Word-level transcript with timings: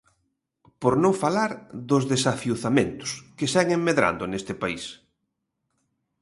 Por 0.81 0.93
non 1.03 1.13
falar 1.23 1.51
dos 1.89 2.03
desafiuzamentos, 2.13 3.09
que 3.37 3.51
seguen 3.55 3.83
medrando 3.87 4.23
neste 4.31 4.53
país. 4.61 4.83